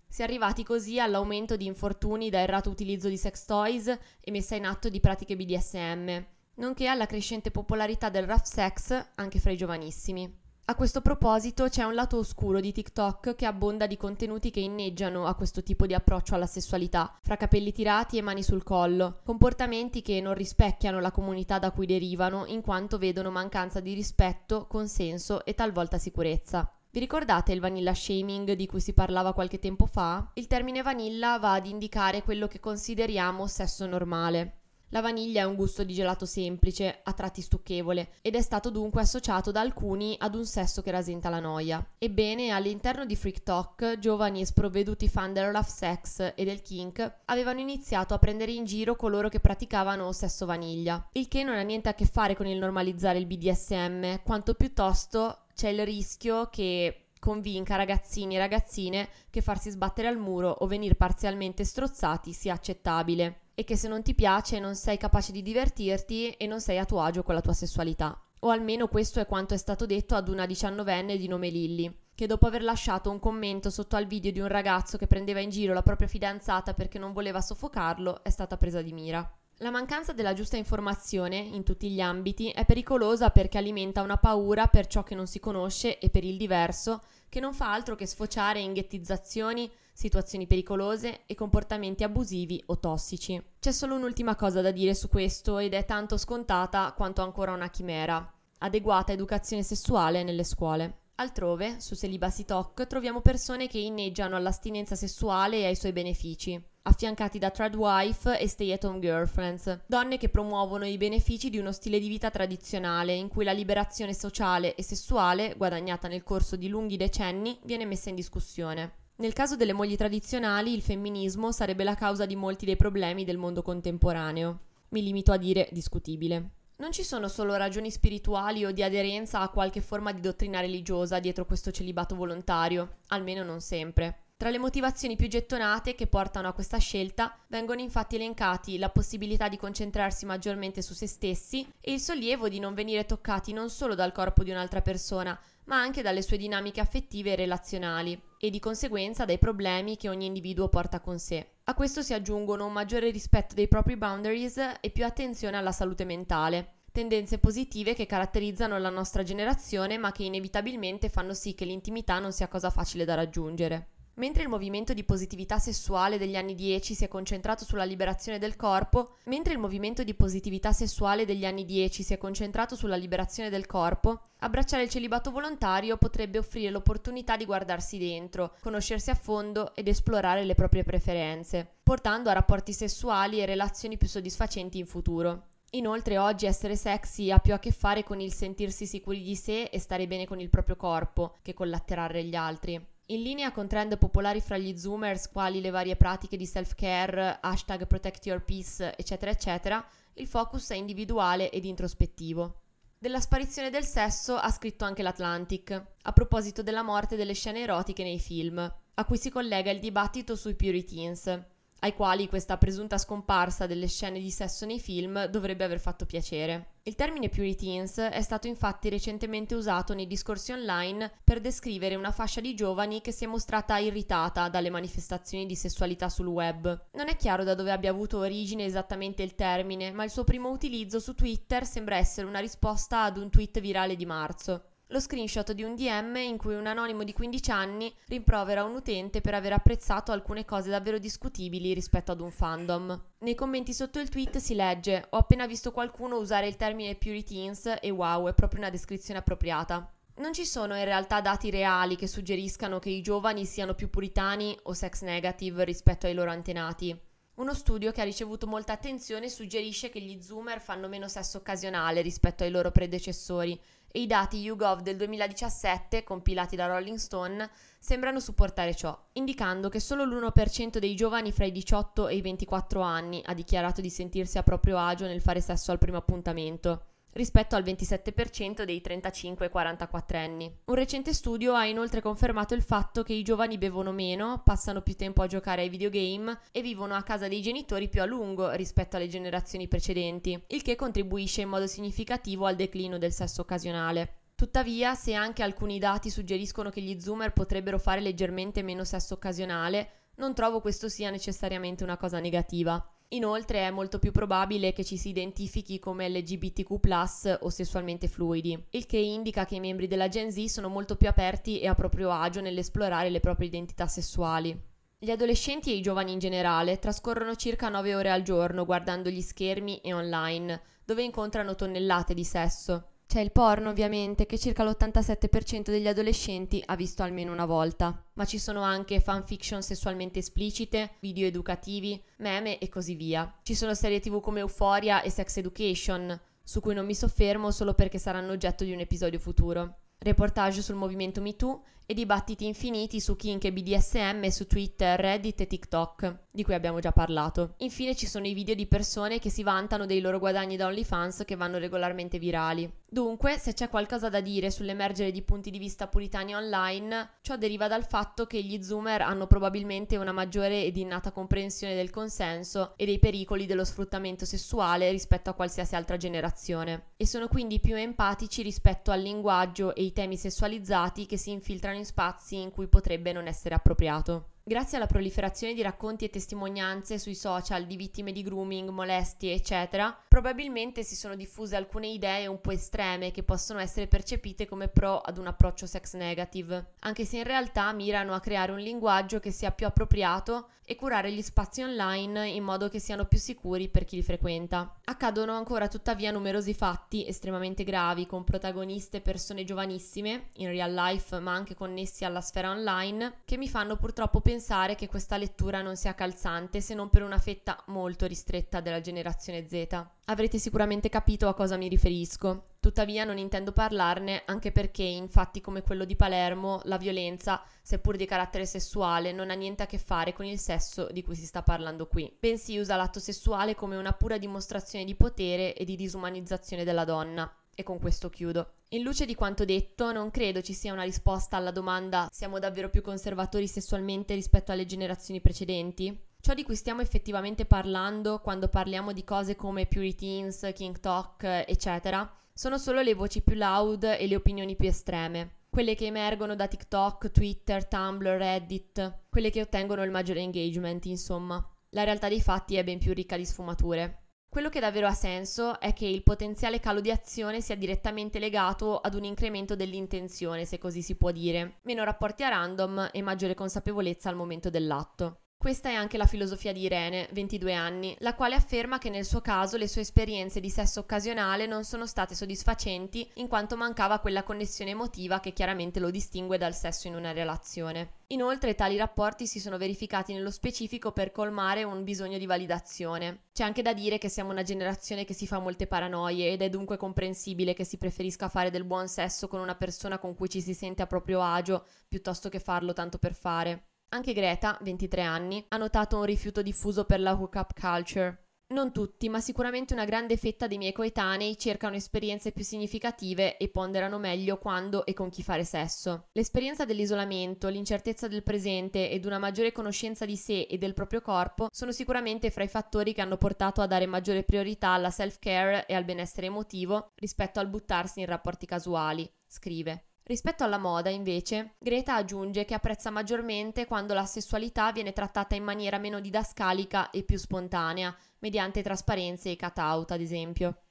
Si 0.08 0.22
è 0.22 0.24
arrivati 0.24 0.64
così 0.64 0.98
all'aumento 0.98 1.58
di 1.58 1.66
infortuni 1.66 2.30
da 2.30 2.40
errato 2.40 2.70
utilizzo 2.70 3.10
di 3.10 3.18
sex 3.18 3.44
toys 3.44 3.88
e 3.88 4.30
messa 4.30 4.54
in 4.54 4.64
atto 4.64 4.88
di 4.88 5.00
pratiche 5.00 5.36
BDSM, 5.36 6.24
nonché 6.54 6.86
alla 6.86 7.04
crescente 7.04 7.50
popolarità 7.50 8.08
del 8.08 8.26
rough 8.26 8.44
sex 8.44 9.08
anche 9.16 9.38
fra 9.38 9.50
i 9.50 9.58
giovanissimi. 9.58 10.46
A 10.70 10.74
questo 10.74 11.00
proposito 11.00 11.66
c'è 11.70 11.82
un 11.84 11.94
lato 11.94 12.18
oscuro 12.18 12.60
di 12.60 12.72
TikTok 12.72 13.34
che 13.36 13.46
abbonda 13.46 13.86
di 13.86 13.96
contenuti 13.96 14.50
che 14.50 14.60
inneggiano 14.60 15.24
a 15.24 15.34
questo 15.34 15.62
tipo 15.62 15.86
di 15.86 15.94
approccio 15.94 16.34
alla 16.34 16.44
sessualità, 16.44 17.18
fra 17.22 17.38
capelli 17.38 17.72
tirati 17.72 18.18
e 18.18 18.20
mani 18.20 18.42
sul 18.42 18.62
collo, 18.62 19.20
comportamenti 19.24 20.02
che 20.02 20.20
non 20.20 20.34
rispecchiano 20.34 21.00
la 21.00 21.10
comunità 21.10 21.58
da 21.58 21.70
cui 21.70 21.86
derivano 21.86 22.44
in 22.44 22.60
quanto 22.60 22.98
vedono 22.98 23.30
mancanza 23.30 23.80
di 23.80 23.94
rispetto, 23.94 24.66
consenso 24.66 25.42
e 25.46 25.54
talvolta 25.54 25.96
sicurezza. 25.96 26.70
Vi 26.90 27.00
ricordate 27.00 27.52
il 27.52 27.60
vanilla 27.60 27.94
shaming 27.94 28.52
di 28.52 28.66
cui 28.66 28.82
si 28.82 28.92
parlava 28.92 29.32
qualche 29.32 29.58
tempo 29.58 29.86
fa? 29.86 30.32
Il 30.34 30.48
termine 30.48 30.82
vanilla 30.82 31.38
va 31.38 31.54
ad 31.54 31.64
indicare 31.64 32.22
quello 32.22 32.46
che 32.46 32.60
consideriamo 32.60 33.46
sesso 33.46 33.86
normale. 33.86 34.58
La 34.90 35.02
vaniglia 35.02 35.42
è 35.42 35.44
un 35.44 35.54
gusto 35.54 35.84
di 35.84 35.92
gelato 35.92 36.24
semplice, 36.24 37.00
a 37.02 37.12
tratti 37.12 37.42
stucchevole, 37.42 38.12
ed 38.22 38.34
è 38.34 38.40
stato 38.40 38.70
dunque 38.70 39.02
associato 39.02 39.50
da 39.50 39.60
alcuni 39.60 40.16
ad 40.18 40.34
un 40.34 40.46
sesso 40.46 40.80
che 40.80 40.90
rasenta 40.90 41.28
la 41.28 41.40
noia. 41.40 41.86
Ebbene, 41.98 42.50
all'interno 42.50 43.04
di 43.04 43.14
Freak 43.14 43.42
Talk, 43.42 43.98
giovani 43.98 44.40
e 44.40 44.46
sprovveduti 44.46 45.06
fan 45.08 45.34
del 45.34 45.52
rough 45.52 45.68
sex 45.68 46.32
e 46.34 46.44
del 46.44 46.62
kink 46.62 47.20
avevano 47.26 47.60
iniziato 47.60 48.14
a 48.14 48.18
prendere 48.18 48.52
in 48.52 48.64
giro 48.64 48.96
coloro 48.96 49.28
che 49.28 49.40
praticavano 49.40 50.10
sesso 50.12 50.46
vaniglia, 50.46 51.06
il 51.12 51.28
che 51.28 51.42
non 51.42 51.56
ha 51.56 51.62
niente 51.62 51.90
a 51.90 51.94
che 51.94 52.06
fare 52.06 52.34
con 52.34 52.46
il 52.46 52.58
normalizzare 52.58 53.18
il 53.18 53.26
BDSM, 53.26 54.22
quanto 54.24 54.54
piuttosto 54.54 55.40
c'è 55.54 55.68
il 55.68 55.84
rischio 55.84 56.48
che 56.50 57.07
convinca 57.18 57.76
ragazzini 57.76 58.36
e 58.36 58.38
ragazzine 58.38 59.08
che 59.30 59.40
farsi 59.40 59.70
sbattere 59.70 60.08
al 60.08 60.18
muro 60.18 60.50
o 60.50 60.66
venire 60.66 60.94
parzialmente 60.94 61.64
strozzati 61.64 62.32
sia 62.32 62.54
accettabile 62.54 63.40
e 63.54 63.64
che 63.64 63.76
se 63.76 63.88
non 63.88 64.02
ti 64.02 64.14
piace 64.14 64.60
non 64.60 64.74
sei 64.74 64.96
capace 64.98 65.32
di 65.32 65.42
divertirti 65.42 66.30
e 66.30 66.46
non 66.46 66.60
sei 66.60 66.78
a 66.78 66.84
tuo 66.84 67.00
agio 67.00 67.22
con 67.22 67.34
la 67.34 67.40
tua 67.40 67.52
sessualità. 67.52 68.20
O 68.40 68.50
almeno 68.50 68.86
questo 68.86 69.18
è 69.18 69.26
quanto 69.26 69.54
è 69.54 69.56
stato 69.56 69.84
detto 69.84 70.14
ad 70.14 70.28
una 70.28 70.46
diciannovenne 70.46 71.16
di 71.16 71.26
nome 71.26 71.48
Lilly, 71.48 71.92
che 72.14 72.26
dopo 72.26 72.46
aver 72.46 72.62
lasciato 72.62 73.10
un 73.10 73.18
commento 73.18 73.68
sotto 73.68 73.96
al 73.96 74.06
video 74.06 74.30
di 74.30 74.40
un 74.40 74.46
ragazzo 74.46 74.96
che 74.96 75.08
prendeva 75.08 75.40
in 75.40 75.50
giro 75.50 75.72
la 75.72 75.82
propria 75.82 76.06
fidanzata 76.06 76.72
perché 76.72 76.98
non 76.98 77.12
voleva 77.12 77.40
soffocarlo, 77.40 78.22
è 78.22 78.30
stata 78.30 78.56
presa 78.56 78.80
di 78.80 78.92
mira. 78.92 79.28
La 79.60 79.72
mancanza 79.72 80.12
della 80.12 80.34
giusta 80.34 80.56
informazione 80.56 81.36
in 81.36 81.64
tutti 81.64 81.90
gli 81.90 82.00
ambiti 82.00 82.50
è 82.50 82.64
pericolosa 82.64 83.30
perché 83.30 83.58
alimenta 83.58 84.02
una 84.02 84.16
paura 84.16 84.68
per 84.68 84.86
ciò 84.86 85.02
che 85.02 85.16
non 85.16 85.26
si 85.26 85.40
conosce 85.40 85.98
e 85.98 86.10
per 86.10 86.22
il 86.22 86.36
diverso, 86.36 87.02
che 87.28 87.40
non 87.40 87.52
fa 87.52 87.72
altro 87.72 87.96
che 87.96 88.06
sfociare 88.06 88.60
in 88.60 88.72
ghettizzazioni, 88.72 89.68
situazioni 89.92 90.46
pericolose 90.46 91.22
e 91.26 91.34
comportamenti 91.34 92.04
abusivi 92.04 92.62
o 92.66 92.78
tossici. 92.78 93.42
C'è 93.58 93.72
solo 93.72 93.96
un'ultima 93.96 94.36
cosa 94.36 94.60
da 94.60 94.70
dire 94.70 94.94
su 94.94 95.08
questo 95.08 95.58
ed 95.58 95.74
è 95.74 95.84
tanto 95.84 96.18
scontata 96.18 96.92
quanto 96.96 97.22
ancora 97.22 97.50
una 97.50 97.68
chimera. 97.68 98.32
Adeguata 98.58 99.10
educazione 99.10 99.64
sessuale 99.64 100.22
nelle 100.22 100.44
scuole. 100.44 100.98
Altrove, 101.16 101.80
su 101.80 101.96
Celibacy 101.96 102.44
Talk, 102.44 102.86
troviamo 102.86 103.22
persone 103.22 103.66
che 103.66 103.78
inneggiano 103.78 104.36
all'astinenza 104.36 104.94
sessuale 104.94 105.58
e 105.58 105.66
ai 105.66 105.74
suoi 105.74 105.90
benefici, 105.90 106.62
affiancati 106.88 107.38
da 107.38 107.50
tradwife 107.50 108.38
e 108.38 108.48
stay-at-home 108.48 108.98
girlfriends, 108.98 109.80
donne 109.86 110.16
che 110.16 110.28
promuovono 110.28 110.86
i 110.86 110.96
benefici 110.96 111.50
di 111.50 111.58
uno 111.58 111.70
stile 111.70 112.00
di 112.00 112.08
vita 112.08 112.30
tradizionale 112.30 113.14
in 113.14 113.28
cui 113.28 113.44
la 113.44 113.52
liberazione 113.52 114.14
sociale 114.14 114.74
e 114.74 114.82
sessuale, 114.82 115.54
guadagnata 115.56 116.08
nel 116.08 116.22
corso 116.22 116.56
di 116.56 116.68
lunghi 116.68 116.96
decenni, 116.96 117.58
viene 117.64 117.84
messa 117.84 118.08
in 118.08 118.14
discussione. 118.14 118.92
Nel 119.16 119.32
caso 119.32 119.56
delle 119.56 119.72
mogli 119.72 119.96
tradizionali, 119.96 120.72
il 120.72 120.82
femminismo 120.82 121.52
sarebbe 121.52 121.84
la 121.84 121.94
causa 121.94 122.24
di 122.24 122.36
molti 122.36 122.64
dei 122.64 122.76
problemi 122.76 123.24
del 123.24 123.36
mondo 123.36 123.62
contemporaneo. 123.62 124.60
Mi 124.90 125.02
limito 125.02 125.32
a 125.32 125.36
dire 125.36 125.68
discutibile. 125.70 126.50
Non 126.78 126.92
ci 126.92 127.02
sono 127.02 127.26
solo 127.26 127.56
ragioni 127.56 127.90
spirituali 127.90 128.64
o 128.64 128.70
di 128.70 128.84
aderenza 128.84 129.40
a 129.40 129.48
qualche 129.48 129.80
forma 129.80 130.12
di 130.12 130.20
dottrina 130.20 130.60
religiosa 130.60 131.18
dietro 131.18 131.44
questo 131.44 131.72
celibato 131.72 132.14
volontario, 132.14 132.98
almeno 133.08 133.42
non 133.42 133.60
sempre. 133.60 134.27
Tra 134.38 134.50
le 134.50 134.58
motivazioni 134.58 135.16
più 135.16 135.26
gettonate 135.26 135.96
che 135.96 136.06
portano 136.06 136.46
a 136.46 136.52
questa 136.52 136.78
scelta 136.78 137.36
vengono 137.48 137.80
infatti 137.80 138.14
elencati 138.14 138.78
la 138.78 138.88
possibilità 138.88 139.48
di 139.48 139.56
concentrarsi 139.56 140.26
maggiormente 140.26 140.80
su 140.80 140.94
se 140.94 141.08
stessi 141.08 141.68
e 141.80 141.92
il 141.92 141.98
sollievo 141.98 142.48
di 142.48 142.60
non 142.60 142.72
venire 142.72 143.04
toccati 143.04 143.52
non 143.52 143.68
solo 143.68 143.96
dal 143.96 144.12
corpo 144.12 144.44
di 144.44 144.52
un'altra 144.52 144.80
persona, 144.80 145.36
ma 145.64 145.80
anche 145.80 146.02
dalle 146.02 146.22
sue 146.22 146.36
dinamiche 146.36 146.80
affettive 146.80 147.32
e 147.32 147.34
relazionali 147.34 148.22
e 148.38 148.50
di 148.50 148.60
conseguenza 148.60 149.24
dai 149.24 149.38
problemi 149.40 149.96
che 149.96 150.08
ogni 150.08 150.26
individuo 150.26 150.68
porta 150.68 151.00
con 151.00 151.18
sé. 151.18 151.54
A 151.64 151.74
questo 151.74 152.02
si 152.02 152.14
aggiungono 152.14 152.64
un 152.64 152.72
maggiore 152.72 153.10
rispetto 153.10 153.56
dei 153.56 153.66
propri 153.66 153.96
boundaries 153.96 154.56
e 154.80 154.90
più 154.90 155.04
attenzione 155.04 155.56
alla 155.56 155.72
salute 155.72 156.04
mentale, 156.04 156.74
tendenze 156.92 157.38
positive 157.38 157.92
che 157.92 158.06
caratterizzano 158.06 158.78
la 158.78 158.88
nostra 158.88 159.24
generazione 159.24 159.98
ma 159.98 160.12
che 160.12 160.22
inevitabilmente 160.22 161.08
fanno 161.08 161.34
sì 161.34 161.56
che 161.56 161.64
l'intimità 161.64 162.20
non 162.20 162.30
sia 162.30 162.46
cosa 162.46 162.70
facile 162.70 163.04
da 163.04 163.16
raggiungere. 163.16 163.94
Mentre 164.18 164.42
il 164.42 164.48
movimento 164.48 164.94
di 164.94 165.04
positività 165.04 165.60
sessuale 165.60 166.18
degli 166.18 166.34
anni 166.34 166.56
10 166.56 166.92
si 166.92 167.04
è 167.04 167.08
concentrato 167.08 167.64
sulla 167.64 167.84
liberazione 167.84 168.40
del 168.40 168.56
corpo, 168.56 169.14
mentre 169.26 169.52
il 169.52 169.60
movimento 169.60 170.02
di 170.02 170.12
positività 170.14 170.72
sessuale 170.72 171.24
degli 171.24 171.46
anni 171.46 171.64
10 171.64 172.02
si 172.02 172.14
è 172.14 172.18
concentrato 172.18 172.74
sulla 172.74 172.96
liberazione 172.96 173.48
del 173.48 173.66
corpo, 173.66 174.30
abbracciare 174.38 174.82
il 174.82 174.88
celibato 174.88 175.30
volontario 175.30 175.96
potrebbe 175.98 176.38
offrire 176.38 176.70
l'opportunità 176.70 177.36
di 177.36 177.44
guardarsi 177.44 177.96
dentro, 177.96 178.54
conoscersi 178.60 179.10
a 179.10 179.14
fondo 179.14 179.72
ed 179.76 179.86
esplorare 179.86 180.42
le 180.42 180.56
proprie 180.56 180.82
preferenze, 180.82 181.76
portando 181.84 182.28
a 182.28 182.32
rapporti 182.32 182.72
sessuali 182.72 183.40
e 183.40 183.46
relazioni 183.46 183.96
più 183.96 184.08
soddisfacenti 184.08 184.78
in 184.78 184.86
futuro. 184.86 185.50
Inoltre 185.72 186.18
oggi 186.18 186.46
essere 186.46 186.74
sexy 186.74 187.30
ha 187.30 187.38
più 187.38 187.54
a 187.54 187.60
che 187.60 187.70
fare 187.70 188.02
con 188.02 188.20
il 188.20 188.32
sentirsi 188.32 188.84
sicuri 188.84 189.22
di 189.22 189.36
sé 189.36 189.64
e 189.64 189.78
stare 189.78 190.08
bene 190.08 190.26
con 190.26 190.40
il 190.40 190.48
proprio 190.48 190.74
corpo 190.74 191.36
che 191.40 191.54
con 191.54 191.70
l'atterrare 191.70 192.24
gli 192.24 192.34
altri. 192.34 192.84
In 193.10 193.22
linea 193.22 193.52
con 193.52 193.66
trend 193.66 193.96
popolari 193.96 194.42
fra 194.42 194.58
gli 194.58 194.76
zoomers, 194.76 195.30
quali 195.30 195.62
le 195.62 195.70
varie 195.70 195.96
pratiche 195.96 196.36
di 196.36 196.44
self-care, 196.44 197.38
hashtag 197.40 197.86
protect 197.86 198.26
your 198.26 198.44
peace, 198.44 198.94
eccetera, 198.98 199.30
eccetera, 199.30 199.82
il 200.14 200.26
focus 200.26 200.68
è 200.68 200.74
individuale 200.74 201.48
ed 201.48 201.64
introspettivo. 201.64 202.60
Della 202.98 203.20
sparizione 203.20 203.70
del 203.70 203.86
sesso 203.86 204.36
ha 204.36 204.50
scritto 204.50 204.84
anche 204.84 205.02
l'Atlantic, 205.02 205.86
a 206.02 206.12
proposito 206.12 206.62
della 206.62 206.82
morte 206.82 207.16
delle 207.16 207.32
scene 207.32 207.60
erotiche 207.60 208.02
nei 208.02 208.18
film, 208.20 208.58
a 208.58 209.04
cui 209.06 209.16
si 209.16 209.30
collega 209.30 209.70
il 209.70 209.80
dibattito 209.80 210.36
sui 210.36 210.54
Puritans, 210.54 211.42
ai 211.80 211.94
quali 211.94 212.28
questa 212.28 212.56
presunta 212.56 212.98
scomparsa 212.98 213.66
delle 213.66 213.86
scene 213.86 214.18
di 214.18 214.30
sesso 214.30 214.66
nei 214.66 214.80
film 214.80 215.26
dovrebbe 215.26 215.64
aver 215.64 215.78
fatto 215.80 216.06
piacere. 216.06 216.76
Il 216.82 216.94
termine 216.94 217.28
Puritans 217.28 217.98
è 217.98 218.22
stato 218.22 218.46
infatti 218.46 218.88
recentemente 218.88 219.54
usato 219.54 219.94
nei 219.94 220.06
discorsi 220.06 220.52
online 220.52 221.10
per 221.22 221.40
descrivere 221.40 221.94
una 221.94 222.12
fascia 222.12 222.40
di 222.40 222.54
giovani 222.54 223.00
che 223.00 223.12
si 223.12 223.24
è 223.24 223.26
mostrata 223.26 223.76
irritata 223.78 224.48
dalle 224.48 224.70
manifestazioni 224.70 225.44
di 225.44 225.54
sessualità 225.54 226.08
sul 226.08 226.26
web. 226.26 226.86
Non 226.92 227.08
è 227.08 227.16
chiaro 227.16 227.44
da 227.44 227.54
dove 227.54 227.72
abbia 227.72 227.90
avuto 227.90 228.18
origine 228.18 228.64
esattamente 228.64 229.22
il 229.22 229.34
termine, 229.34 229.92
ma 229.92 230.04
il 230.04 230.10
suo 230.10 230.24
primo 230.24 230.48
utilizzo 230.48 230.98
su 230.98 231.14
Twitter 231.14 231.66
sembra 231.66 231.96
essere 231.96 232.26
una 232.26 232.40
risposta 232.40 233.02
ad 233.02 233.18
un 233.18 233.28
tweet 233.28 233.60
virale 233.60 233.94
di 233.94 234.06
marzo 234.06 234.62
lo 234.90 235.00
screenshot 235.00 235.52
di 235.52 235.62
un 235.62 235.74
DM 235.74 236.16
in 236.16 236.38
cui 236.38 236.54
un 236.54 236.66
anonimo 236.66 237.04
di 237.04 237.12
15 237.12 237.50
anni 237.50 237.94
rimprovera 238.06 238.64
un 238.64 238.74
utente 238.74 239.20
per 239.20 239.34
aver 239.34 239.52
apprezzato 239.52 240.12
alcune 240.12 240.44
cose 240.44 240.70
davvero 240.70 240.98
discutibili 240.98 241.74
rispetto 241.74 242.12
ad 242.12 242.20
un 242.20 242.30
fandom. 242.30 243.02
Nei 243.18 243.34
commenti 243.34 243.74
sotto 243.74 243.98
il 243.98 244.08
tweet 244.08 244.38
si 244.38 244.54
legge: 244.54 245.06
Ho 245.10 245.18
appena 245.18 245.46
visto 245.46 245.72
qualcuno 245.72 246.16
usare 246.16 246.46
il 246.46 246.56
termine 246.56 246.94
Puritans 246.94 247.76
e 247.80 247.90
wow, 247.90 248.28
è 248.28 248.34
proprio 248.34 248.60
una 248.60 248.70
descrizione 248.70 249.20
appropriata. 249.20 249.92
Non 250.16 250.32
ci 250.32 250.46
sono 250.46 250.74
in 250.76 250.84
realtà 250.84 251.20
dati 251.20 251.50
reali 251.50 251.94
che 251.94 252.08
suggeriscano 252.08 252.78
che 252.78 252.90
i 252.90 253.02
giovani 253.02 253.44
siano 253.44 253.74
più 253.74 253.88
puritani 253.90 254.58
o 254.64 254.72
sex 254.72 255.02
negative 255.02 255.64
rispetto 255.64 256.06
ai 256.06 256.14
loro 256.14 256.30
antenati. 256.30 256.98
Uno 257.38 257.54
studio 257.54 257.92
che 257.92 258.00
ha 258.00 258.04
ricevuto 258.04 258.48
molta 258.48 258.72
attenzione 258.72 259.28
suggerisce 259.28 259.90
che 259.90 260.00
gli 260.00 260.20
zoomer 260.20 260.60
fanno 260.60 260.88
meno 260.88 261.06
sesso 261.06 261.38
occasionale 261.38 262.02
rispetto 262.02 262.42
ai 262.42 262.50
loro 262.50 262.72
predecessori. 262.72 263.56
E 263.86 264.00
i 264.00 264.08
dati 264.08 264.38
YouGov 264.38 264.80
del 264.80 264.96
2017, 264.96 266.02
compilati 266.02 266.56
da 266.56 266.66
Rolling 266.66 266.98
Stone, 266.98 267.48
sembrano 267.78 268.18
supportare 268.18 268.74
ciò, 268.74 269.00
indicando 269.12 269.68
che 269.68 269.78
solo 269.78 270.04
l'1% 270.04 270.78
dei 270.78 270.96
giovani 270.96 271.30
fra 271.30 271.44
i 271.44 271.52
18 271.52 272.08
e 272.08 272.16
i 272.16 272.22
24 272.22 272.80
anni 272.80 273.22
ha 273.24 273.34
dichiarato 273.34 273.80
di 273.80 273.88
sentirsi 273.88 274.36
a 274.38 274.42
proprio 274.42 274.76
agio 274.76 275.06
nel 275.06 275.20
fare 275.20 275.40
sesso 275.40 275.70
al 275.70 275.78
primo 275.78 275.98
appuntamento 275.98 276.86
rispetto 277.18 277.56
al 277.56 277.64
27% 277.64 278.62
dei 278.62 278.80
35-44 278.82 280.16
anni. 280.16 280.56
Un 280.66 280.74
recente 280.76 281.12
studio 281.12 281.52
ha 281.52 281.66
inoltre 281.66 282.00
confermato 282.00 282.54
il 282.54 282.62
fatto 282.62 283.02
che 283.02 283.12
i 283.12 283.24
giovani 283.24 283.58
bevono 283.58 283.90
meno, 283.90 284.40
passano 284.44 284.82
più 284.82 284.94
tempo 284.94 285.22
a 285.22 285.26
giocare 285.26 285.62
ai 285.62 285.68
videogame 285.68 286.38
e 286.52 286.62
vivono 286.62 286.94
a 286.94 287.02
casa 287.02 287.26
dei 287.26 287.42
genitori 287.42 287.88
più 287.88 288.02
a 288.02 288.04
lungo 288.04 288.52
rispetto 288.52 288.96
alle 288.96 289.08
generazioni 289.08 289.66
precedenti, 289.66 290.40
il 290.46 290.62
che 290.62 290.76
contribuisce 290.76 291.40
in 291.40 291.48
modo 291.48 291.66
significativo 291.66 292.46
al 292.46 292.54
declino 292.54 292.98
del 292.98 293.12
sesso 293.12 293.40
occasionale. 293.40 294.18
Tuttavia, 294.36 294.94
se 294.94 295.14
anche 295.14 295.42
alcuni 295.42 295.80
dati 295.80 296.10
suggeriscono 296.10 296.70
che 296.70 296.80
gli 296.80 297.00
zoomer 297.00 297.32
potrebbero 297.32 297.80
fare 297.80 298.00
leggermente 298.00 298.62
meno 298.62 298.84
sesso 298.84 299.14
occasionale, 299.14 300.10
non 300.18 300.34
trovo 300.34 300.60
questo 300.60 300.88
sia 300.88 301.10
necessariamente 301.10 301.82
una 301.82 301.96
cosa 301.96 302.20
negativa. 302.20 302.80
Inoltre 303.12 303.66
è 303.66 303.70
molto 303.70 303.98
più 303.98 304.12
probabile 304.12 304.74
che 304.74 304.84
ci 304.84 304.98
si 304.98 305.08
identifichi 305.08 305.78
come 305.78 306.10
LGBTQ 306.10 307.38
o 307.40 307.48
sessualmente 307.48 308.06
fluidi, 308.06 308.66
il 308.72 308.84
che 308.84 308.98
indica 308.98 309.46
che 309.46 309.54
i 309.54 309.60
membri 309.60 309.86
della 309.86 310.08
Gen 310.08 310.30
Z 310.30 310.44
sono 310.44 310.68
molto 310.68 310.96
più 310.96 311.08
aperti 311.08 311.58
e 311.58 311.68
a 311.68 311.74
proprio 311.74 312.10
agio 312.10 312.42
nell'esplorare 312.42 313.08
le 313.08 313.20
proprie 313.20 313.48
identità 313.48 313.86
sessuali. 313.86 314.54
Gli 314.98 315.10
adolescenti 315.10 315.72
e 315.72 315.76
i 315.76 315.80
giovani 315.80 316.12
in 316.12 316.18
generale 316.18 316.78
trascorrono 316.78 317.34
circa 317.34 317.70
9 317.70 317.94
ore 317.94 318.10
al 318.10 318.22
giorno 318.22 318.66
guardando 318.66 319.08
gli 319.08 319.22
schermi 319.22 319.78
e 319.78 319.94
online, 319.94 320.60
dove 320.84 321.02
incontrano 321.02 321.54
tonnellate 321.54 322.12
di 322.12 322.24
sesso. 322.24 322.88
C'è 323.08 323.20
il 323.20 323.32
porno, 323.32 323.70
ovviamente, 323.70 324.26
che 324.26 324.38
circa 324.38 324.62
l'87% 324.62 325.70
degli 325.70 325.88
adolescenti 325.88 326.62
ha 326.66 326.76
visto 326.76 327.02
almeno 327.02 327.32
una 327.32 327.46
volta. 327.46 328.04
Ma 328.12 328.26
ci 328.26 328.38
sono 328.38 328.60
anche 328.60 329.00
fanfiction 329.00 329.62
sessualmente 329.62 330.18
esplicite, 330.18 330.96
video 331.00 331.26
educativi, 331.26 331.98
meme 332.18 332.58
e 332.58 332.68
così 332.68 332.96
via. 332.96 333.34
Ci 333.42 333.54
sono 333.54 333.72
serie 333.72 334.00
tv 334.00 334.20
come 334.20 334.40
Euphoria 334.40 335.00
e 335.00 335.08
Sex 335.08 335.38
Education, 335.38 336.20
su 336.42 336.60
cui 336.60 336.74
non 336.74 336.84
mi 336.84 336.94
soffermo 336.94 337.50
solo 337.50 337.72
perché 337.72 337.96
saranno 337.96 338.32
oggetto 338.32 338.62
di 338.62 338.72
un 338.72 338.80
episodio 338.80 339.18
futuro 339.18 339.78
reportage 339.98 340.62
sul 340.62 340.76
movimento 340.76 341.20
MeToo 341.20 341.62
e 341.90 341.94
dibattiti 341.94 342.44
infiniti 342.44 343.00
su 343.00 343.16
kink 343.16 343.46
e 343.46 343.52
BDSM 343.52 344.26
su 344.26 344.46
Twitter, 344.46 345.00
Reddit 345.00 345.40
e 345.40 345.46
TikTok, 345.46 346.16
di 346.30 346.44
cui 346.44 346.52
abbiamo 346.52 346.80
già 346.80 346.92
parlato. 346.92 347.54
Infine 347.60 347.96
ci 347.96 348.06
sono 348.06 348.26
i 348.26 348.34
video 348.34 348.54
di 348.54 348.66
persone 348.66 349.18
che 349.18 349.30
si 349.30 349.42
vantano 349.42 349.86
dei 349.86 350.02
loro 350.02 350.18
guadagni 350.18 350.56
da 350.58 350.66
OnlyFans 350.66 351.22
che 351.24 351.34
vanno 351.34 351.56
regolarmente 351.56 352.18
virali. 352.18 352.70
Dunque, 352.90 353.38
se 353.38 353.54
c'è 353.54 353.70
qualcosa 353.70 354.10
da 354.10 354.20
dire 354.20 354.50
sull'emergere 354.50 355.10
di 355.12 355.22
punti 355.22 355.50
di 355.50 355.58
vista 355.58 355.88
puritani 355.88 356.34
online, 356.34 357.12
ciò 357.22 357.38
deriva 357.38 357.68
dal 357.68 357.86
fatto 357.86 358.26
che 358.26 358.42
gli 358.42 358.62
zoomer 358.62 359.00
hanno 359.00 359.26
probabilmente 359.26 359.96
una 359.96 360.12
maggiore 360.12 360.64
ed 360.64 360.76
innata 360.76 361.10
comprensione 361.10 361.74
del 361.74 361.88
consenso 361.88 362.74
e 362.76 362.84
dei 362.84 362.98
pericoli 362.98 363.46
dello 363.46 363.64
sfruttamento 363.64 364.26
sessuale 364.26 364.90
rispetto 364.90 365.30
a 365.30 365.34
qualsiasi 365.34 365.74
altra 365.74 365.96
generazione, 365.96 366.88
e 366.98 367.06
sono 367.06 367.28
quindi 367.28 367.60
più 367.60 367.76
empatici 367.76 368.42
rispetto 368.42 368.90
al 368.90 369.00
linguaggio 369.00 369.74
e 369.74 369.84
i 369.84 369.92
temi 369.94 370.18
sessualizzati 370.18 371.06
che 371.06 371.16
si 371.16 371.30
infiltrano 371.30 371.77
in 371.78 371.86
spazi 371.86 372.40
in 372.40 372.50
cui 372.50 372.68
potrebbe 372.68 373.12
non 373.12 373.26
essere 373.26 373.54
appropriato. 373.54 374.32
Grazie 374.48 374.78
alla 374.78 374.86
proliferazione 374.86 375.52
di 375.52 375.60
racconti 375.60 376.06
e 376.06 376.08
testimonianze 376.08 376.98
sui 376.98 377.14
social 377.14 377.66
di 377.66 377.76
vittime 377.76 378.12
di 378.12 378.22
grooming, 378.22 378.70
molestie, 378.70 379.34
eccetera, 379.34 379.94
probabilmente 380.08 380.82
si 380.84 380.96
sono 380.96 381.14
diffuse 381.16 381.54
alcune 381.54 381.88
idee 381.88 382.26
un 382.26 382.40
po' 382.40 382.52
estreme 382.52 383.10
che 383.10 383.22
possono 383.22 383.58
essere 383.58 383.88
percepite 383.88 384.46
come 384.46 384.68
pro 384.68 385.00
ad 385.00 385.18
un 385.18 385.26
approccio 385.26 385.66
sex 385.66 385.96
negative, 385.96 386.76
anche 386.78 387.04
se 387.04 387.18
in 387.18 387.24
realtà 387.24 387.70
mirano 387.74 388.14
a 388.14 388.20
creare 388.20 388.52
un 388.52 388.60
linguaggio 388.60 389.20
che 389.20 389.32
sia 389.32 389.50
più 389.50 389.66
appropriato 389.66 390.48
e 390.64 390.76
curare 390.76 391.10
gli 391.12 391.22
spazi 391.22 391.62
online 391.62 392.28
in 392.28 392.42
modo 392.42 392.68
che 392.68 392.78
siano 392.78 393.06
più 393.06 393.16
sicuri 393.16 393.68
per 393.68 393.84
chi 393.84 393.96
li 393.96 394.02
frequenta. 394.02 394.76
Accadono 394.84 395.32
ancora 395.32 395.66
tuttavia 395.66 396.10
numerosi 396.10 396.52
fatti 396.52 397.06
estremamente 397.06 397.64
gravi 397.64 398.06
con 398.06 398.22
protagoniste 398.22 399.00
persone 399.00 399.44
giovanissime, 399.44 400.28
in 400.34 400.48
real 400.48 400.72
life 400.72 401.18
ma 401.20 401.32
anche 401.32 401.54
connessi 401.54 402.04
alla 402.04 402.20
sfera 402.20 402.50
online, 402.50 403.20
che 403.24 403.38
mi 403.38 403.48
fanno 403.48 403.76
purtroppo 403.76 404.20
pensare 404.20 404.36
pensare 404.38 404.76
che 404.76 404.86
questa 404.86 405.16
lettura 405.16 405.62
non 405.62 405.74
sia 405.74 405.96
calzante 405.96 406.60
se 406.60 406.72
non 406.72 406.90
per 406.90 407.02
una 407.02 407.18
fetta 407.18 407.60
molto 407.66 408.06
ristretta 408.06 408.60
della 408.60 408.80
generazione 408.80 409.48
Z. 409.48 409.84
Avrete 410.04 410.38
sicuramente 410.38 410.88
capito 410.88 411.26
a 411.26 411.34
cosa 411.34 411.56
mi 411.56 411.66
riferisco. 411.66 412.50
Tuttavia 412.60 413.02
non 413.02 413.18
intendo 413.18 413.50
parlarne 413.50 414.22
anche 414.26 414.52
perché 414.52 414.84
in 414.84 415.08
fatti 415.08 415.40
come 415.40 415.62
quello 415.62 415.84
di 415.84 415.96
Palermo 415.96 416.60
la 416.66 416.76
violenza, 416.76 417.42
seppur 417.62 417.96
di 417.96 418.06
carattere 418.06 418.46
sessuale, 418.46 419.10
non 419.10 419.30
ha 419.30 419.34
niente 419.34 419.64
a 419.64 419.66
che 419.66 419.78
fare 419.78 420.12
con 420.12 420.24
il 420.24 420.38
sesso 420.38 420.86
di 420.92 421.02
cui 421.02 421.16
si 421.16 421.26
sta 421.26 421.42
parlando 421.42 421.88
qui, 421.88 422.16
bensì 422.20 422.58
usa 422.58 422.76
l'atto 422.76 423.00
sessuale 423.00 423.56
come 423.56 423.76
una 423.76 423.92
pura 423.92 424.18
dimostrazione 424.18 424.84
di 424.84 424.94
potere 424.94 425.52
e 425.52 425.64
di 425.64 425.74
disumanizzazione 425.74 426.62
della 426.62 426.84
donna. 426.84 427.28
E 427.60 427.64
con 427.64 427.80
questo 427.80 428.08
chiudo. 428.08 428.52
In 428.68 428.84
luce 428.84 429.04
di 429.04 429.16
quanto 429.16 429.44
detto, 429.44 429.90
non 429.90 430.12
credo 430.12 430.42
ci 430.42 430.52
sia 430.52 430.72
una 430.72 430.84
risposta 430.84 431.36
alla 431.36 431.50
domanda 431.50 432.08
siamo 432.12 432.38
davvero 432.38 432.70
più 432.70 432.82
conservatori 432.82 433.48
sessualmente 433.48 434.14
rispetto 434.14 434.52
alle 434.52 434.64
generazioni 434.64 435.20
precedenti? 435.20 436.00
Ciò 436.20 436.34
di 436.34 436.44
cui 436.44 436.54
stiamo 436.54 436.82
effettivamente 436.82 437.46
parlando 437.46 438.20
quando 438.20 438.46
parliamo 438.46 438.92
di 438.92 439.02
cose 439.02 439.34
come 439.34 439.66
Puritans, 439.66 440.52
King 440.54 440.78
Talk, 440.78 441.24
eccetera, 441.24 442.08
sono 442.32 442.58
solo 442.58 442.80
le 442.80 442.94
voci 442.94 443.22
più 443.22 443.34
loud 443.34 443.82
e 443.82 444.06
le 444.06 444.14
opinioni 444.14 444.54
più 444.54 444.68
estreme, 444.68 445.38
quelle 445.50 445.74
che 445.74 445.86
emergono 445.86 446.36
da 446.36 446.46
TikTok, 446.46 447.10
Twitter, 447.10 447.66
Tumblr, 447.66 448.18
Reddit, 448.18 448.98
quelle 449.10 449.30
che 449.30 449.40
ottengono 449.40 449.82
il 449.82 449.90
maggiore 449.90 450.20
engagement, 450.20 450.84
insomma. 450.84 451.44
La 451.70 451.82
realtà 451.82 452.08
dei 452.08 452.20
fatti 452.20 452.54
è 452.54 452.62
ben 452.62 452.78
più 452.78 452.94
ricca 452.94 453.16
di 453.16 453.26
sfumature. 453.26 454.02
Quello 454.30 454.50
che 454.50 454.60
davvero 454.60 454.86
ha 454.86 454.92
senso 454.92 455.58
è 455.58 455.72
che 455.72 455.86
il 455.86 456.02
potenziale 456.02 456.60
calo 456.60 456.82
di 456.82 456.90
azione 456.90 457.40
sia 457.40 457.56
direttamente 457.56 458.18
legato 458.18 458.76
ad 458.78 458.94
un 458.94 459.04
incremento 459.04 459.56
dell'intenzione, 459.56 460.44
se 460.44 460.58
così 460.58 460.82
si 460.82 460.96
può 460.96 461.10
dire, 461.10 461.60
meno 461.62 461.82
rapporti 461.82 462.24
a 462.24 462.28
random 462.28 462.90
e 462.92 463.00
maggiore 463.00 463.34
consapevolezza 463.34 464.10
al 464.10 464.16
momento 464.16 464.50
dell'atto. 464.50 465.22
Questa 465.40 465.68
è 465.68 465.74
anche 465.74 465.96
la 465.96 466.06
filosofia 466.06 466.52
di 466.52 466.62
Irene, 466.62 467.08
22 467.12 467.54
anni, 467.54 467.94
la 468.00 468.16
quale 468.16 468.34
afferma 468.34 468.78
che 468.78 468.90
nel 468.90 469.04
suo 469.04 469.20
caso 469.20 469.56
le 469.56 469.68
sue 469.68 469.82
esperienze 469.82 470.40
di 470.40 470.50
sesso 470.50 470.80
occasionale 470.80 471.46
non 471.46 471.62
sono 471.62 471.86
state 471.86 472.16
soddisfacenti 472.16 473.08
in 473.14 473.28
quanto 473.28 473.56
mancava 473.56 474.00
quella 474.00 474.24
connessione 474.24 474.72
emotiva 474.72 475.20
che 475.20 475.32
chiaramente 475.32 475.78
lo 475.78 475.92
distingue 475.92 476.38
dal 476.38 476.56
sesso 476.56 476.88
in 476.88 476.96
una 476.96 477.12
relazione. 477.12 477.98
Inoltre 478.08 478.56
tali 478.56 478.76
rapporti 478.76 479.28
si 479.28 479.38
sono 479.38 479.58
verificati 479.58 480.12
nello 480.12 480.32
specifico 480.32 480.90
per 480.90 481.12
colmare 481.12 481.62
un 481.62 481.84
bisogno 481.84 482.18
di 482.18 482.26
validazione. 482.26 483.26
C'è 483.32 483.44
anche 483.44 483.62
da 483.62 483.72
dire 483.72 483.98
che 483.98 484.08
siamo 484.08 484.32
una 484.32 484.42
generazione 484.42 485.04
che 485.04 485.14
si 485.14 485.28
fa 485.28 485.38
molte 485.38 485.68
paranoie 485.68 486.32
ed 486.32 486.42
è 486.42 486.48
dunque 486.48 486.76
comprensibile 486.76 487.54
che 487.54 487.62
si 487.62 487.78
preferisca 487.78 488.28
fare 488.28 488.50
del 488.50 488.64
buon 488.64 488.88
sesso 488.88 489.28
con 489.28 489.38
una 489.38 489.54
persona 489.54 490.00
con 490.00 490.16
cui 490.16 490.28
ci 490.28 490.40
si 490.40 490.52
sente 490.52 490.82
a 490.82 490.88
proprio 490.88 491.22
agio 491.22 491.64
piuttosto 491.86 492.28
che 492.28 492.40
farlo 492.40 492.72
tanto 492.72 492.98
per 492.98 493.14
fare. 493.14 493.68
Anche 493.90 494.12
Greta, 494.12 494.58
23 494.60 495.02
anni, 495.02 495.42
ha 495.48 495.56
notato 495.56 495.96
un 495.96 496.04
rifiuto 496.04 496.42
diffuso 496.42 496.84
per 496.84 497.00
la 497.00 497.12
hookup 497.12 497.58
culture. 497.58 498.24
Non 498.50 498.70
tutti, 498.70 499.08
ma 499.08 499.20
sicuramente 499.20 499.72
una 499.72 499.86
grande 499.86 500.18
fetta 500.18 500.46
dei 500.46 500.58
miei 500.58 500.72
coetanei 500.72 501.38
cercano 501.38 501.74
esperienze 501.74 502.32
più 502.32 502.44
significative 502.44 503.38
e 503.38 503.48
ponderano 503.48 503.98
meglio 503.98 504.38
quando 504.38 504.84
e 504.84 504.92
con 504.92 505.08
chi 505.08 505.22
fare 505.22 505.44
sesso. 505.44 506.08
L'esperienza 506.12 506.66
dell'isolamento, 506.66 507.48
l'incertezza 507.48 508.08
del 508.08 508.22
presente 508.22 508.90
ed 508.90 509.06
una 509.06 509.18
maggiore 509.18 509.52
conoscenza 509.52 510.04
di 510.04 510.16
sé 510.16 510.42
e 510.42 510.58
del 510.58 510.74
proprio 510.74 511.00
corpo 511.00 511.48
sono 511.50 511.72
sicuramente 511.72 512.30
fra 512.30 512.44
i 512.44 512.48
fattori 512.48 512.92
che 512.92 513.00
hanno 513.00 513.16
portato 513.16 513.62
a 513.62 513.66
dare 513.66 513.86
maggiore 513.86 514.22
priorità 514.22 514.70
alla 514.70 514.90
self-care 514.90 515.64
e 515.66 515.74
al 515.74 515.84
benessere 515.84 516.26
emotivo 516.26 516.92
rispetto 516.96 517.40
al 517.40 517.48
buttarsi 517.48 518.00
in 518.00 518.06
rapporti 518.06 518.44
casuali, 518.44 519.10
scrive. 519.26 519.87
Rispetto 520.08 520.42
alla 520.42 520.56
moda, 520.56 520.88
invece, 520.88 521.56
Greta 521.58 521.94
aggiunge 521.94 522.46
che 522.46 522.54
apprezza 522.54 522.88
maggiormente 522.88 523.66
quando 523.66 523.92
la 523.92 524.06
sessualità 524.06 524.72
viene 524.72 524.94
trattata 524.94 525.34
in 525.34 525.44
maniera 525.44 525.76
meno 525.76 526.00
didascalica 526.00 526.88
e 526.88 527.02
più 527.02 527.18
spontanea, 527.18 527.94
mediante 528.20 528.62
trasparenze 528.62 529.30
e 529.30 529.36
cut-out, 529.36 529.90
ad 529.90 530.00
esempio. 530.00 530.62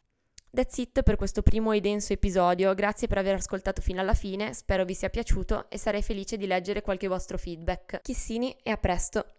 That's 0.49 0.77
it 0.79 1.03
per 1.03 1.17
questo 1.17 1.43
primo 1.43 1.71
e 1.71 1.81
denso 1.81 2.13
episodio, 2.13 2.73
grazie 2.73 3.07
per 3.07 3.19
aver 3.19 3.35
ascoltato 3.35 3.79
fino 3.79 4.01
alla 4.01 4.15
fine, 4.15 4.55
spero 4.55 4.85
vi 4.85 4.95
sia 4.95 5.11
piaciuto 5.11 5.69
e 5.69 5.77
sarei 5.77 6.01
felice 6.01 6.35
di 6.35 6.47
leggere 6.47 6.81
qualche 6.81 7.07
vostro 7.07 7.37
feedback. 7.37 8.01
Chissini 8.01 8.57
e 8.63 8.71
a 8.71 8.77
presto! 8.77 9.35